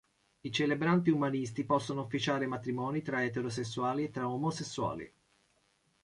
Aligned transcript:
I 0.41 0.49
celebranti 0.51 1.11
umanisti 1.11 1.63
possono 1.63 2.01
officiare 2.01 2.47
matrimoni 2.47 3.03
tra 3.03 3.23
eterosessuali 3.23 4.05
e 4.05 4.09
tra 4.09 4.27
omosessuali. 4.27 5.13